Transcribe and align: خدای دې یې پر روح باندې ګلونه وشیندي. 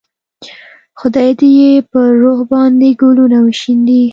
خدای 0.99 1.29
دې 1.39 1.49
یې 1.59 1.71
پر 1.91 2.07
روح 2.21 2.39
باندې 2.51 2.89
ګلونه 3.01 3.37
وشیندي. 3.45 4.03